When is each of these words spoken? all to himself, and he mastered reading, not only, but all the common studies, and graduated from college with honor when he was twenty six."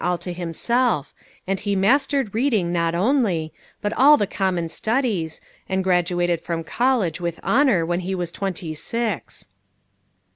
all 0.03 0.17
to 0.17 0.33
himself, 0.33 1.13
and 1.45 1.59
he 1.59 1.75
mastered 1.75 2.33
reading, 2.33 2.71
not 2.73 2.95
only, 2.95 3.53
but 3.83 3.93
all 3.93 4.17
the 4.17 4.25
common 4.25 4.67
studies, 4.67 5.39
and 5.69 5.83
graduated 5.83 6.41
from 6.41 6.63
college 6.63 7.21
with 7.21 7.39
honor 7.43 7.85
when 7.85 7.99
he 7.99 8.15
was 8.15 8.31
twenty 8.31 8.73
six." 8.73 9.49